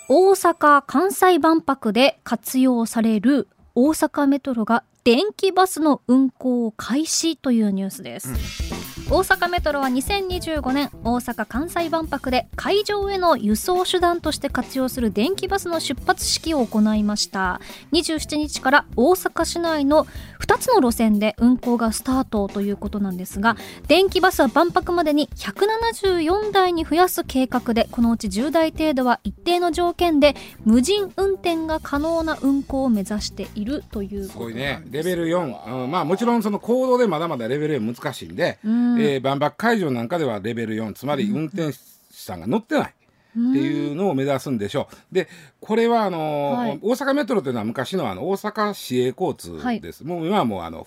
[0.08, 3.46] 大阪・関西万博で活用される
[3.76, 8.95] 大阪メトロが電気バスの運行を開始というニュースです、うん。
[9.08, 17.60] 大阪メトロは2025年大阪・関西万博で会場への輸送手段として活用する電気バスの出発式を行いました。
[17.92, 20.08] 27日から大阪市内の
[20.40, 34.36] 2つの路線で運行がスタートということなんですが電気バスは万博までに174台に増やす計画でこのうち10台程度は一定の条件で無人運転が可能な運行を目指しているというす。
[34.36, 34.82] ごいね。
[34.90, 41.78] レベル4、うん、まあもちろんその行動でまだまだレベル4難しいんで、うんえー、万博会場なんかではレベル4つまり運転手
[42.10, 42.94] さんが乗ってない。
[43.36, 45.14] っていうのを目指すんでしょう。
[45.14, 45.28] で、
[45.60, 50.04] これはあの、はい、大阪メトロというのは昔のあの大阪市営交通です。
[50.04, 50.86] はい、もう今はもうあの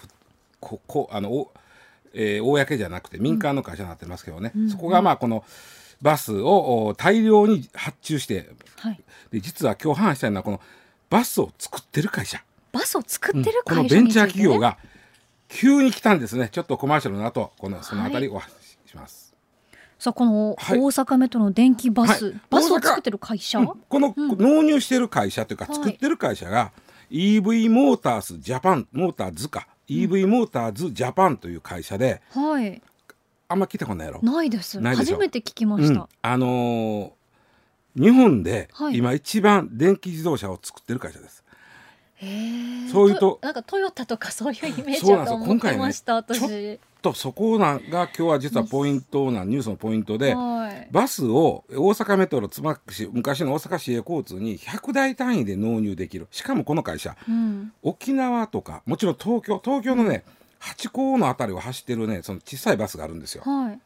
[0.60, 1.52] ここあのお、
[2.14, 4.52] えー、公じゃなくて民間の会社になってますけどね。
[4.56, 5.44] うん、そこがまあこの
[6.02, 10.60] バスを大量に発注して、はい、で実は今日話したいのはこの
[11.12, 12.44] バスを作ってる会社。
[12.72, 14.78] バスを作ってる会社、うん、このベンチャー企業が
[15.50, 16.50] 急に来たんですね。
[16.52, 19.36] ちょっとコマーシャルの後このそのあたりお話しします、
[20.00, 26.72] さあこの大阪メトロの電気バス、はい、バスを作ってる会社、うん、この、納入してる会社というか作ってる会社が、
[27.12, 32.82] EV モーターズジャパンモーターズか、EV モーターズジャパンという会社で、はい、
[33.50, 34.22] あんま聞いたことないやろ。
[34.22, 34.80] ないです。
[34.82, 41.44] 初めて聞きました、うん、あのー、日本で今一番電気自動車を作ってる会社です、
[42.92, 46.40] そういうとなんかトヨタとかそういうイメージだと思ってました、私。
[46.40, 56.28] ちょっとそこなんが今日は実はポイントなニュースのポイントで、はい、バスを大阪メトロつま市昔の大阪市営交通に100台単位で納入できる。
[56.32, 60.26] しかもこの会社、うん、沖縄とかもちろん東京東京のね
[60.60, 63.44] 八甲の辺りを走ってるねその小さいバスがあるんですよ。
[63.46, 63.80] はい、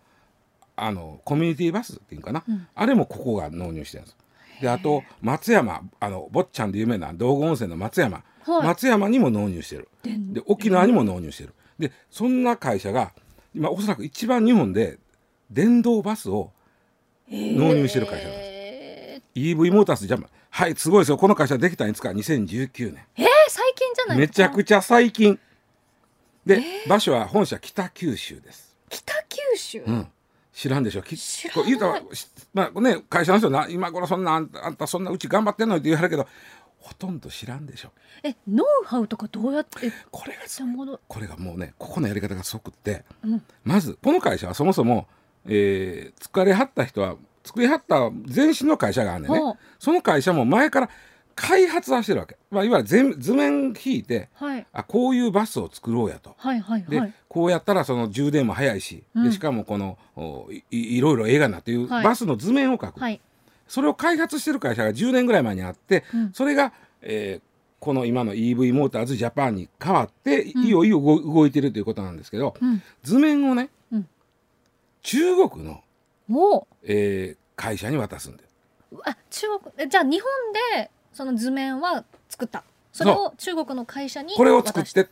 [0.76, 4.18] あのコミュニティバスっていうかな、うん、あれもここが納入してるんです。
[4.62, 9.90] であと松山あの坊ちゃんで有名な道後温泉の松山、はい、松山にも納入してる。
[10.04, 11.54] で沖縄にも納入してる。
[11.80, 13.14] でそんな会社が
[13.54, 15.00] 今おそらく一番日本で
[15.50, 16.52] 電動バスを
[17.30, 20.28] 納入してる会社なんです、えー、EV モータースジャム。
[20.50, 21.18] はいすごいですよ。
[21.18, 23.06] この会社できたんですか？2019年。
[23.18, 25.40] えー、最近じゃないめちゃくちゃ最近。
[26.46, 28.76] で、えー、場所は本社北九州です。
[28.90, 30.08] 北九州、うん、
[30.54, 31.02] 知らんでしょ。
[31.02, 32.02] き知ら言うたら
[32.54, 36.28] まあね会社の人な今頃そんなあんたあんたそんなうち頑張ってんのにって言われるけど
[36.78, 37.92] ほとんど知らんでしょ。
[38.24, 40.42] えノウハウとかどうやってこれが
[41.08, 43.44] これがもうねここのやり方がすごくって、うん。
[43.64, 45.08] まずこの会社はそもそも、
[45.46, 49.40] えー、疲れはった人は作りはった前身の会社があるんでね。
[49.40, 49.58] ほう。
[49.80, 50.90] その会社も前から
[51.36, 54.66] 開発はしてるわけ、まあ、いわゆる図図面引いてはい。
[54.72, 56.36] あこういうバスを作ろうやと。
[56.38, 57.14] はいはいで、はい。
[57.28, 59.24] こうやったらその充電も早いし、うん。
[59.26, 62.04] でしかもこのおいいいろいろ映画になっていうはい。
[62.04, 63.20] バスの図面を描く、はい。
[63.68, 66.34] それを開発してる会社が10年ぐらい前にあって、うん。
[66.34, 70.64] それが、えーこの今の EV モーターズジャパンに変わって、うん。
[70.64, 72.82] いよいよ動動いてるということなんですけどうん。
[73.04, 74.08] 図面をね、うん。
[75.02, 75.82] 中国の、
[76.30, 78.44] もえー会社に渡すんで
[78.92, 80.32] うあ中国えじゃあ日本
[80.78, 82.64] でその図面は作った。
[82.92, 85.06] それを中国の会社にこれを作って。
[85.06, 85.10] て、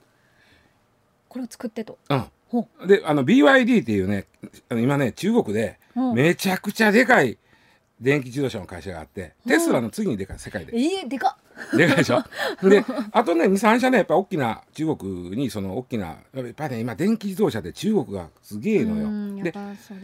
[1.29, 1.97] これを作ってと。
[2.09, 4.25] うん、ほであの BYD っていうね
[4.69, 6.11] あの今ね中国でう。
[6.11, 7.37] んめちゃくちゃでかい
[8.01, 10.73] 電気自動車の会社があって、うんテスラの次にでかい世界で。
[10.75, 11.37] えー、でか
[11.73, 11.77] っ。
[11.77, 12.23] でかいでしょ？
[12.67, 19.43] であとね23社ねやっぱ大きな中国にその大きなやっぱりね今電気自動車で中国がすげえのよ。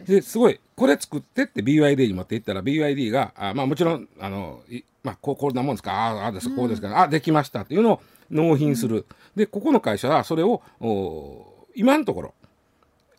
[0.06, 0.38] です。
[0.38, 5.92] ごいこれ作ってって BYD に持っていったら BYD があまあもちろんあのいまあこうこんなもんですか？
[5.94, 9.06] ああああですこうですか、あできましたっていうのを納品する、
[9.36, 12.34] でここの会社はそれをお今のところ、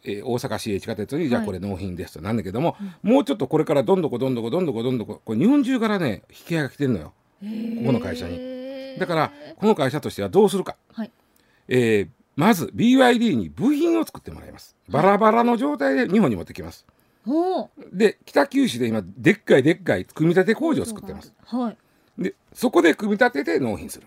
[0.05, 1.47] えー大阪市営地下鉄にじゃあはい。
[1.47, 7.13] これ納品ですとなんだけども、もうちょっとこれからどんどこどんどこどんどこどんどここれ日本中からね引き合いが来てるのよ。
[7.41, 7.47] こ
[7.87, 8.39] この会社に。
[8.39, 11.11] にだからこの会社としてはどうするか、はい。
[11.69, 14.77] えーまず BYD に部品を作ってもらいます。
[14.89, 16.87] バラバラの状態で日本に持ってきます。
[17.27, 21.35] おで北九州で今でっかいでっかい組み立て工場を作ってます。
[21.45, 21.77] はい。
[22.23, 24.07] でそこで組み立てて納品する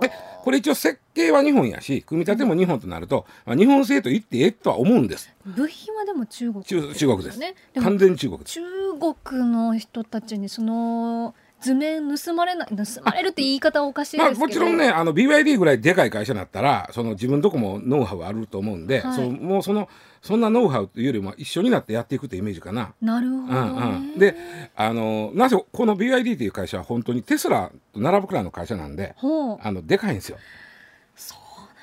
[0.00, 0.10] で
[0.42, 5.30] これ一応設計は日本やし組み立ても日本となると、まあ日本製と言ってええとは思うんです。
[5.44, 7.40] 部品はでも中国中中国です。
[7.80, 8.54] 完全に中国です。
[8.54, 8.62] 中
[8.98, 19.14] 国の人たちにその図面盗まれない盗まれるって言い方はおかしいですけど、まあもちろんねあの BYD ぐらいでかい会社になったらその自分とこもノウハウあると思うんで、はい。
[19.14, 19.88] そのもうその
[20.22, 22.92] そんなノウハウというよりも一緒になってやっていくってイメージかな。
[23.00, 23.52] なるほど、ね。
[23.52, 24.34] うんうん、で
[24.76, 29.14] あのなぜこの BYD という会社は本当にテスラと並ぶくらいの会社なんで
[29.62, 30.38] あのでかいんですよ。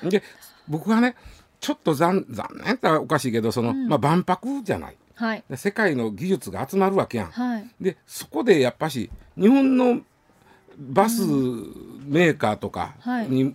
[0.02, 0.22] で
[0.68, 1.14] 僕はね
[1.60, 3.88] ちょっと残残念っておかしいけどその、うん。
[3.88, 4.96] まあ、万博じゃない。
[5.14, 5.44] はい。
[5.48, 7.30] で世界の技術が集まるわけやん。
[7.30, 7.66] はい。
[7.80, 10.00] でそこでやっぱし日本の
[10.78, 13.28] バスメーカーとかはい。
[13.28, 13.54] に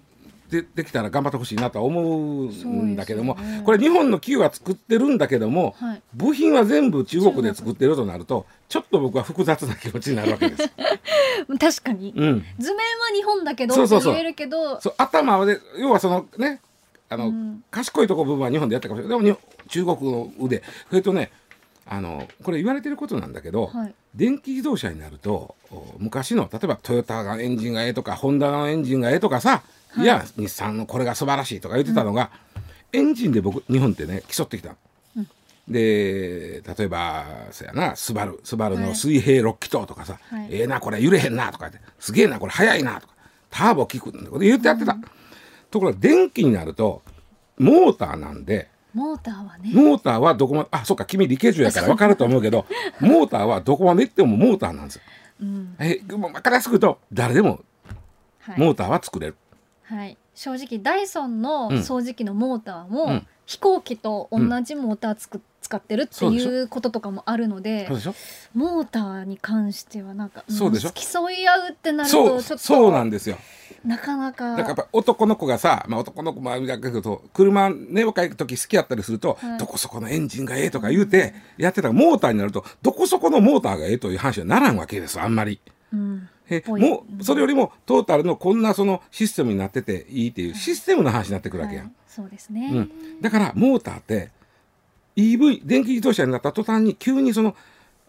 [0.52, 3.62] 出てきたら頑張ってほしいなとは思うんだけども、ね。
[3.66, 6.02] これ日本の企業は作ってるんだけども、はい。
[6.14, 10.70] 部品は全部中国で作ってるとなるとちょっと僕は複雑な気持ちになるわけです。
[11.60, 14.14] 確かに、うん、図面は日本だけどそうそうそう。
[14.14, 14.82] 言えるけど。
[14.82, 16.60] そう頭で要はそのね
[17.08, 17.64] あの、うん。
[17.72, 19.20] 賢いとこ部分は日本でやったかもしれない。
[19.24, 19.38] でもに
[19.70, 20.64] 中国の腕。
[20.90, 21.32] それとね
[21.86, 23.94] あのこれ言われてることなんだけど、はい。
[24.16, 29.64] 電気自動車になるとお昔の例えばトヨタのエンジンがええとかホンダのエンジンがええとかさ、
[29.98, 32.32] い、や日産のこれが素晴らしいとか言ってたのが、
[32.94, 34.76] エンジンで僕日本ってね競ってきた
[35.68, 38.86] で例えばそやなスバルスバルはい。
[38.86, 40.48] の水平6気筒とかさ、はい。
[40.52, 43.14] ええなこれ揺れへんなとか言ってすげえなこれ速いなとか
[43.50, 44.98] ターボ効くんだこれ言ってやってた、
[45.70, 47.02] ところが電気になると
[47.58, 49.72] モーターなんでモーターはね。
[49.74, 52.66] モーターはどこまであそうか君理系女やから分かると思うけど
[53.00, 55.02] モーターはどこまで行ってもモーターなんですよ。
[55.42, 55.76] うん。
[55.80, 57.62] え分かりやすく言うと誰でも
[58.40, 58.60] はい。
[58.60, 59.36] モーターは作れる。
[59.92, 61.78] はい、正直ダイソンのうん。
[61.80, 63.28] 掃除機のモーターも、うん。
[63.46, 67.88] 飛行機と同じモーターつく、使ってるっていうこととかもあるので
[68.54, 70.90] モーターに関してはなんかそうでしょ。
[70.90, 73.38] ん競い合うってなるとちょっとそうなんですよ。
[73.86, 74.56] なかなか。
[74.56, 79.58] だからやっぱ男の子がさ、まあ、男の子もあれだけど車ね若い時好きやったりすると、はい。
[79.60, 85.60] どこそこのエンジンがええとか言うてやってたらモーターになるとどこそこのモーターがええという話にはならんわけですあんまり。
[85.94, 90.30] うんえもうそれよりもトータルのこんなそのシステムになってていい。
[90.32, 91.86] っていうシステムの話になってくるわけやん。
[91.86, 91.94] はい。
[92.08, 94.32] そうですね、うん、だからモーターって
[95.16, 97.56] EV 電気自動車になった途端に急にその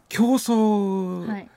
[0.09, 1.49] 競争はい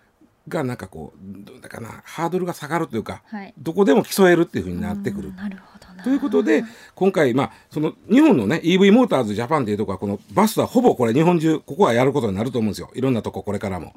[0.48, 3.54] がなんかこうどうだかなハードルが下がるというかはい。
[3.58, 5.30] どこでも競えるっていうふうになってくる。
[5.30, 5.36] うん。
[5.36, 6.04] なるほどな。
[6.04, 12.90] ということで今回まあその日本のね EV モーターズジャパンっていうところはこのバスはほぼこれ日本中ここはやることになると思うんですよ。
[12.94, 13.94] いろんなとここれからも。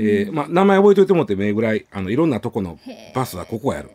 [0.00, 2.78] えーまあ、名前覚えておいてもらってもええぐらいあのいろんなとこの
[3.14, 3.90] バスはここはやる。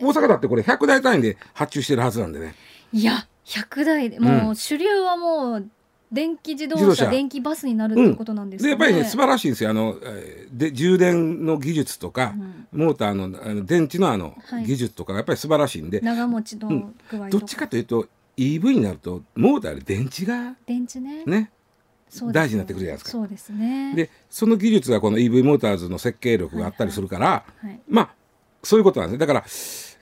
[0.00, 2.54] 大阪だってこれ100台単位で発注してるはずなんでね。
[2.92, 5.68] いや100台でもう主流はもう
[6.10, 9.70] 電気自動車電気バスになるってことなんですかね、でやっぱりね素晴らしいんですよ。
[9.70, 12.34] あの、えーで充電の技術とか、
[12.72, 14.64] モーターのあの電池のあの、はい。
[14.64, 18.06] 技術とかがやっぱり素晴らしいんで長持ちの具合とか、どっちかというと
[18.38, 21.24] EV になるとモーターより電池が電池ね。
[21.26, 21.50] ね
[22.32, 23.10] 大事になってくるじゃないですか。
[23.10, 23.94] そうですね。
[23.94, 27.66] でその技術がこの EV モーターズの設計力があったりするから、はい。
[27.66, 27.70] はい。
[27.72, 28.10] はい、まあ
[28.62, 29.44] そういうことなんですだから、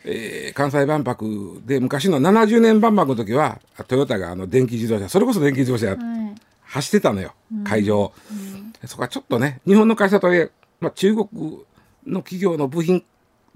[0.08, 5.96] えー、関西万博で昔の70年万博の時はトヨタがあの電気自動車それこそ電気自動車、
[6.62, 11.28] 走ってたのよ、会場、うんうん、そこはちょっとね日本の会社とはいえ、まあ、中国
[12.06, 13.04] の企業の部品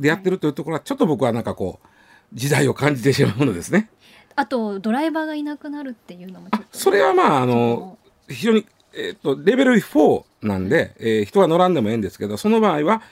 [0.01, 1.87] でやってるというところはちょっと僕はなんかこう
[2.35, 3.89] 時代を感じてしまうものですね。
[4.35, 13.03] あとドライバーがいなくなるっていうのもそれはまああの非常に、えーと、レベル4なんで、えー、人が乗らんでもええんですけどその場合は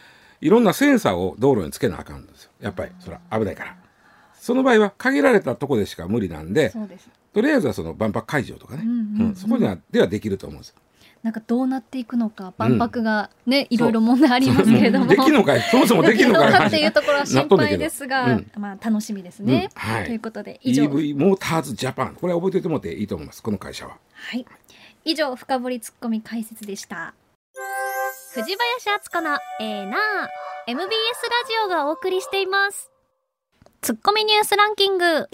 [0.40, 2.50] いろんなセンサーを道路につけなあかんんですよ。
[2.60, 3.76] やっぱりそれは危ないから。
[4.40, 6.72] その場合は限られたとこでしか無理なんで
[7.34, 10.74] とりあえずはその万博会場とかね、うんうんうん、そこにはではできると思うんです
[11.22, 13.72] なんかどうなっていくのか万博がね、う。
[13.72, 15.06] ん、いろいろ問題ありますけれども。
[15.06, 19.80] できのかそもそもできのかっていうところは心配ですが、うん、まあ楽しみですね、うん。
[19.92, 20.84] はい、ということで以上。
[20.84, 22.14] EV モーターズジャパン。
[22.14, 23.42] これは覚えておいてもらっていいと思います。
[23.42, 23.96] この会社は。
[24.12, 24.46] はい。
[25.04, 27.14] 以上深掘りツッコミ解説でした
[28.40, 29.98] 藤林敦子のえー、な
[30.68, 30.88] MBS ラ
[31.48, 32.88] ジオがお送りしています。
[33.80, 35.28] ツッコミニュースランキング。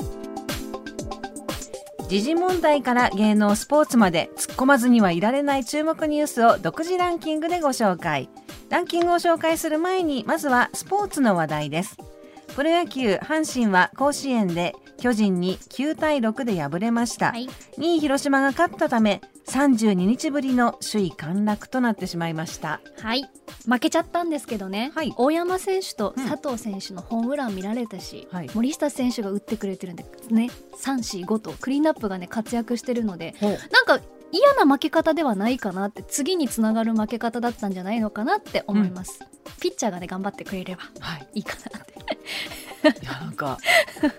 [2.08, 8.30] 時事問題から芸能スポーツまで突っ込まずにはいられない注目ニュースを独自ランキングでご紹介。
[8.70, 11.98] ランキングを紹介する前にまずはスポーツの話題です。
[12.56, 22.80] プロ野球阪神は甲子園で巨人に9対6で敗れました、はい、2位広島が勝ったため32日ぶりの首位陥落となってしまいました。
[23.00, 23.28] はい。
[23.68, 30.50] 負けちゃったんですけどね、はい、大山選手と佐藤選手のホームラン見られたし、うん、森下選手が打ってくれてるんでね。
[30.82, 33.56] 345とクリーンアップがね活躍してるのでなん
[33.98, 34.00] か
[34.32, 40.82] 嫌な負け方ではないかなって次につながる負け方だったんじゃないのかなって思います、うん、ピッチャーがね頑張ってくれれば
[41.34, 41.40] い。
[41.40, 41.92] いかなって。
[41.92, 43.58] いやなんか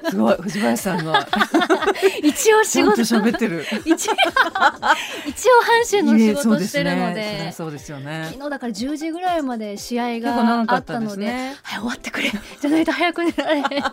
[0.10, 1.28] すごい藤林さんが。
[2.24, 3.02] 一応仕事。
[3.02, 3.66] 喋ってる。
[3.86, 4.14] 一応
[5.26, 8.28] 一応阪神の仕事してるので、そうですよね。
[8.32, 12.32] 昨日だから10時ぐらいまで試合があったので、ね、はい終わってくれ。
[12.62, 13.84] じゃないと早く寝られ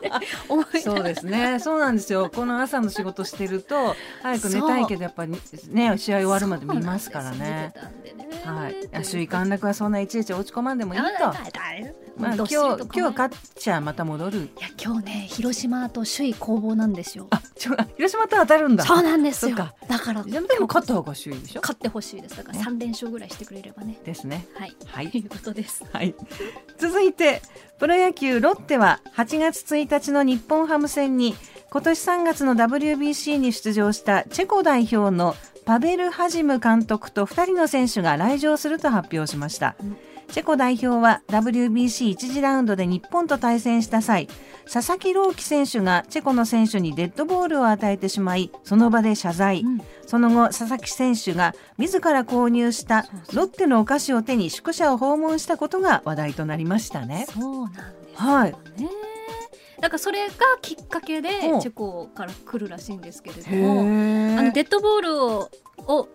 [0.48, 1.58] 思い そうですね。
[1.61, 2.30] そうなんですよ。
[2.35, 5.32] この朝の仕事してると早く寝たいけどやっぱり
[5.70, 7.72] ね試合終わるまで見ますからね。
[8.44, 9.04] はい。
[9.04, 11.06] 首位陥落はそんないちいち落ち込まんでもいいと
[12.16, 14.38] まあ、今日今日勝っちゃまた戻る。
[14.38, 17.27] いや今日ね広島と首位攻防なんですよ。
[17.31, 18.85] あちょ広島と当たるんだ。
[18.85, 19.57] そうなんですよ。
[19.57, 21.61] だからでも勝った方が首位でしょ？
[21.61, 22.37] 勝ってほしいです。
[22.37, 23.98] だから三連勝ぐらいしてくれればね。
[24.05, 24.46] ですね。
[24.55, 25.85] はい、はい、ということです。
[25.92, 26.14] はい。
[26.79, 27.42] 続いて
[27.79, 31.35] プロ野球ロッテは8月1日の日本ハム戦に
[31.70, 39.96] 今年3月の WBC に出場したチェコ代表のパベル・ハジム監督と2人の選手が来場すると発表しました、うん
[40.33, 44.29] チェコ代表は WBC1 次ラウンドで日本と対戦した際
[44.64, 57.27] 佐々木朗希選手がチェコの選手にデッドボールを与えてしまいその場で謝罪、うん、その後佐々木選手が自ら購入したロッテのお菓子を手に宿舎を訪問したことが話題となりましたね。
[57.29, 58.55] そうなんですね、はい。
[59.83, 61.29] だからそれがきっかけで
[61.61, 63.85] チェコから来るらしいんですけれどもあ
[64.42, 65.51] のデッドボールを
[65.87, 66.09] を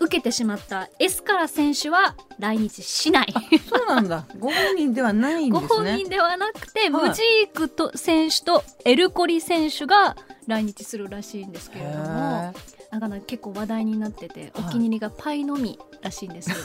[0.00, 3.34] 受けてしまったエスカラ選手は来日しない。
[3.68, 4.26] そうなんだ。
[4.40, 5.68] ご本人ではないんですね。
[5.68, 12.54] ご本人ではなくて、はい、ムジークと選手とエルコリ選手が来日するらしいんですけれども
[12.90, 16.50] なんか結構話題になっててお気に入りがパイのみらしいんです。
[16.50, 16.56] よ。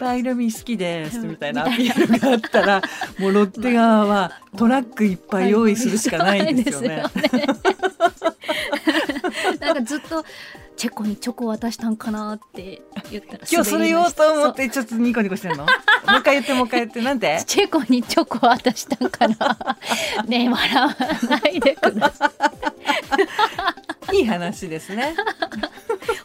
[0.00, 2.80] パイのみ好きですみたいなアピールがあったら
[3.20, 7.02] もうロッテ側はトラックいっぱい用意するしかないんですよね。
[9.60, 10.24] なんかずっと
[10.76, 15.58] チェコにチョコ渡したんかなって言ったら今日それ言おうと思ってちょっとニコニコしてんの？
[15.58, 15.66] もう
[16.20, 17.02] 一回言ってもう一回言って。
[17.02, 19.58] なんで チェコにチョコ渡したんかな。
[20.26, 20.96] ね笑わ
[21.28, 22.32] ないでくださ
[24.10, 24.16] い。
[24.16, 25.14] いい話ですね。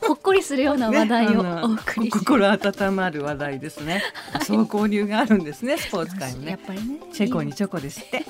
[0.07, 4.03] ほっこりするような話題をお送り、ね、心温まる話題ですね。
[4.43, 6.51] そう交流があるんですねスポーツ界にね。
[6.51, 8.25] やっぱりねチェコにチョコですって。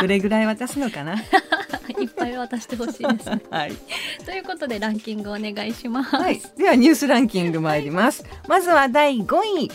[0.00, 1.16] どれぐらい渡すのかな？
[2.26, 3.72] いっぱい渡してほしいです、ね、 はい、
[4.24, 9.70] ということでランキングお願いします、はい、ではニュースランキング参ります、まずは第5位。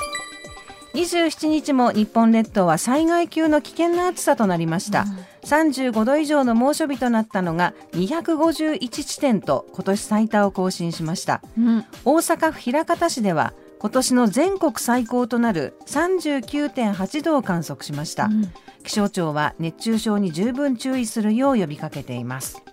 [0.93, 13.53] 27日も日本列島は災害級の危険な暑さとなりました、うん、35度以上の猛暑日となったのが251地点と今年最多を更新しました、うん、大阪府枚方市では
[13.83, 18.49] 今年の全国最高となる39.8度を観測しました、うん、
[18.85, 22.63] 気象庁は熱中症に十分注意するよう呼びかけています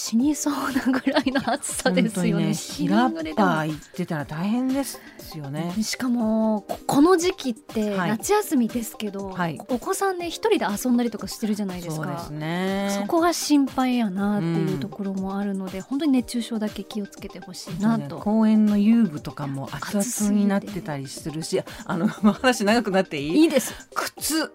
[0.00, 2.46] 死にそうなぐらいの暑さですよね。
[2.46, 4.98] ねヒラッパー行ってたら大変です
[5.36, 5.74] よね。
[5.82, 12.24] しかもこの時期って夏休みですけど、はい、お子さんね一人で遊んだりとかしてるじゃないですか。
[12.26, 23.40] そ、ね、そこが心配やなっていうところもあるので、うん、本当に熱中症だけ気をつけてほしいなと、ね、公園の遊具とかも熱々になってたりするし、あの 話長くなっていい？
[23.42, 23.74] いいです。
[23.94, 24.50] 靴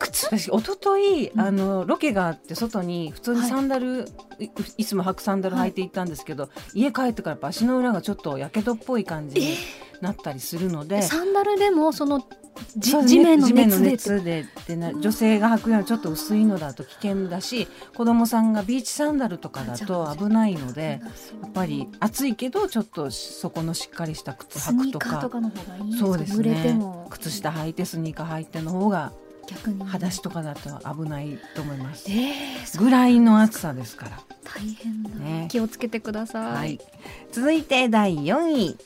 [0.00, 4.06] 靴私一昨日、うん、あのロケがあって外に普通にサンダル、は
[4.40, 9.56] い、いつも履くサンダル履いて行ったんですけど、はい、家帰ってから足の裏がちょっとやけどっぽい感じに
[10.00, 12.26] なったりするので、サンダルでもその
[12.76, 21.00] 地面の熱で熱ででな女性が履くようなちょっと薄いのだと危険だし子供さんがビーチサンダルとかだと危ないので
[21.42, 25.30] やっぱり暑いけどちょっとそこのしっかりした靴履くとか。
[25.98, 26.78] そうですね。
[27.10, 29.12] 靴下履いてスニーカー履いての方が
[29.46, 29.84] 逆に。
[29.84, 34.20] 裸足とかだと危ないと思います、えー、ぐらいの暑さですから。
[34.44, 36.80] 大変だ、ね、気をつけてください、はい、
[37.30, 38.76] 続いて第4位。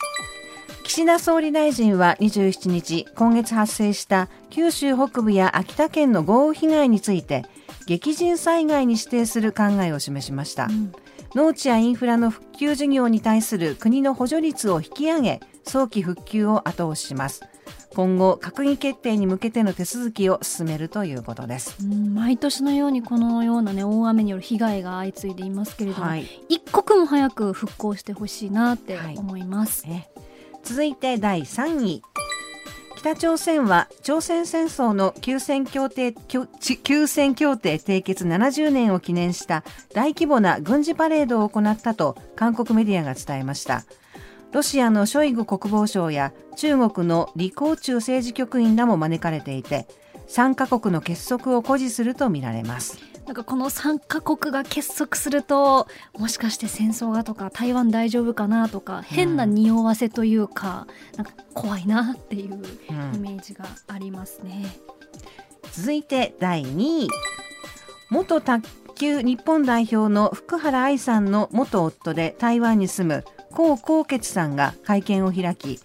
[0.85, 7.45] 岸田総理大臣は27日今月発生した九州北部や秋田県の豪雨被害について
[7.87, 10.93] 激甚災害に指定する考えを示しました、うん、
[11.35, 17.43] 農地やインフラの復旧事業に対する国の補助率を引き上げ早期復旧を後押しします
[17.95, 21.77] 今後閣議決定に向けての手続きを進めるということです。
[21.87, 30.09] 毎年のようにこのような、ね、大雨による被害が相次いでいますけれども、はい、一刻も早く復興してほしいなって思います、はい、
[30.63, 32.03] 続いて第3位。
[32.97, 43.85] 北朝鮮は朝鮮戦争の休戦協定休戦協定締結70年を記念した大規模な軍事パレードを行ったと韓国メディアが伝えました
[44.55, 49.89] ロシアのショイグ国防相や中国の李光中政治局員らも招かれていて
[50.29, 53.01] 3カ国の結束を誇示するとみられます。
[53.27, 62.63] なんかこの3カ国が結束するともしかして戦争がとか台湾大丈夫かなとか変な匂わせというか、うん、なんか怖いなっていう
[63.15, 64.77] イメージがありますね、
[65.65, 67.09] うん、続いて第2位。
[68.11, 73.25] 元卓球日本代表の福原愛さんの元夫で台湾に住む
[73.57, 75.81] 江宏傑さんが会見を開き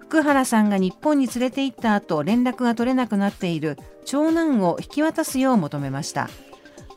[0.00, 6.28] 福原さんが日本に連れて行った後連絡が取れなくなっている長男を引き渡すよう求めました。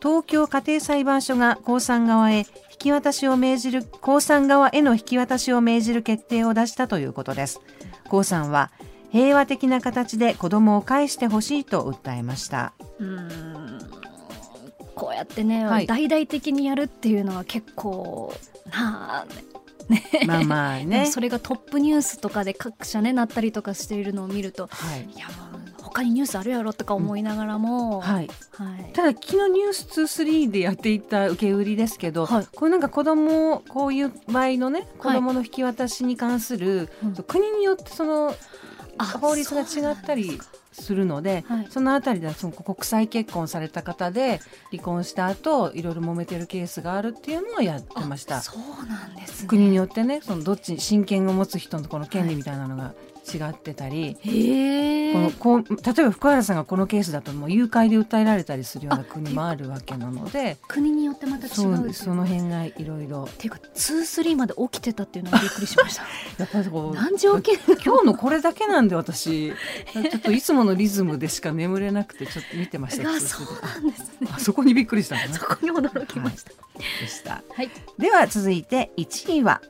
[0.02, 2.46] 東京家庭裁判所が江さん側へ引
[2.78, 7.62] き渡しを命じる江さん側への引き渡しを命じる決定を出したということです。
[8.12, 8.72] 江さんは
[9.12, 12.74] 平和的な形で子供を返してほしいと訴えました。
[13.00, 13.80] うん。
[14.96, 18.34] こうやってね、はい、大々的にやるっていうのは結構
[18.72, 19.26] なあ
[19.90, 21.06] ね、まあまあね。
[21.06, 38.34] それがトップニュースとかで各社ねなったりとかしているのを見ると、はい、いやもう他にニュースあるやろとか思いながらも、うん、はい、はい、ただ昨日ニュース23でやっていた受け売りですけど、はい、これなんか子供こういう場合のね子供の引き渡しに関する、はい、国によってその
[39.22, 40.40] 法律が違ったり
[40.74, 44.40] するので、はい、そのあたりでその国際結婚された方で
[44.72, 48.42] 離婚した後いろいろ揉めてるケースがあるっていうのをやってました。
[48.42, 52.94] そうなんです、ね、国によってねそのどっち親権を持つ人のこの権利みたいなのが
[53.24, 54.16] 違ってたり、
[55.14, 63.24] このこう例えば福原さんがこのケースだともう誘拐で訴えられたりするような国もあるわけなので国によってまた違うその辺がいろいろ。
[63.24, 66.04] っていうか23まで起きてたっていうのがびっくりしました。
[66.38, 69.54] やっぱりこう何時起き今日のこれだけなんで私
[69.94, 73.10] ちょっといつものリズムでしか眠れなくてちょっと見てました。
[73.10, 74.28] あそうなんですね。
[74.32, 76.52] あそこにびっくりしたそこに驚きました。
[76.52, 77.44] はい、でした。
[77.54, 77.70] はい。
[77.98, 79.62] では続いて1位は。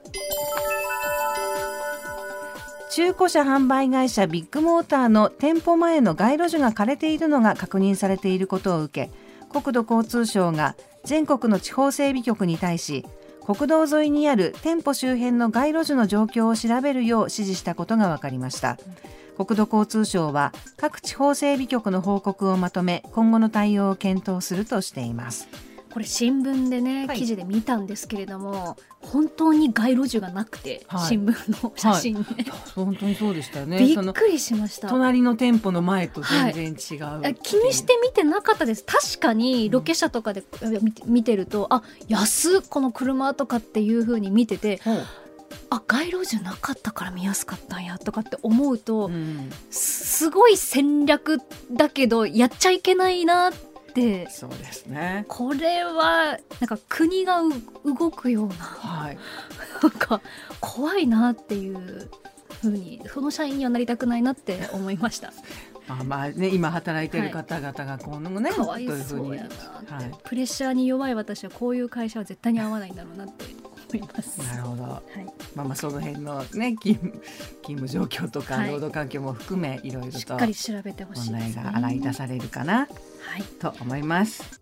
[2.95, 9.11] 中古車販売会社ビッグモーターの店舗前の街路樹が枯れているのが確認されていることを受け
[9.49, 13.03] 国土交通省が全国の地方整備局に対し
[13.43, 18.77] 国道沿いにある店舗周辺の街路樹の状況を調べるよう指示したことが分かりました。
[19.37, 25.47] 国土交通省は各地方整備局の報告をまとめ今後の対応を検討するとしています。
[25.93, 33.77] これ新聞でね、記事で見たんですけれども本当に街路樹がなくて、はい、新聞の写真ね、はい、本当にそうでしたね。
[33.77, 34.89] びっくりしました。
[34.89, 38.83] 隣の店舗の前と全然違う、はい、気にして見てなかったです。
[38.83, 40.43] 確かにロケ車とかで
[41.05, 44.89] 見てると、うん、あ安この車とかっていうふうに見てて、う。
[44.89, 45.03] ん
[45.69, 51.37] あ街路樹なかったから見やすかったんやとかって思うと、うん、すごい戦略
[51.71, 54.29] だけどやっちゃいけないなってって。
[54.29, 55.25] そうですね。
[55.27, 57.41] これはなんか国が
[57.85, 59.17] 動くような、はい、
[59.81, 60.21] なんか
[60.59, 62.09] 怖いなっていう
[62.61, 65.31] ふうにその社員にはなりたくないなって思いました。
[65.89, 69.49] あまあね今働いてる方々がこのね、はい、どういうふうに、はい、
[70.23, 73.43] プレッシャーに弱い私はこういう会社は絶対に合わないんだろうなって
[73.97, 74.39] 思います。
[74.39, 74.83] なるほど。
[74.83, 75.25] はい。
[75.55, 77.11] まあまあその辺のね勤務
[77.61, 82.87] 勤務状況とか労働環境も含め、い、ろいろとしっかり調べてほしい、ね、問題が洗い出されるかな、は
[83.39, 84.61] い、と思います。